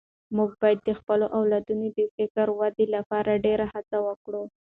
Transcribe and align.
موږ 0.35 0.49
باید 0.61 0.79
د 0.83 0.89
خپلو 0.99 1.25
اولادونو 1.37 1.87
د 1.97 1.99
فکري 2.15 2.53
ودې 2.59 2.85
لپاره 2.95 3.41
ډېره 3.45 3.65
هڅه 3.73 3.97
وکړو. 4.07 4.43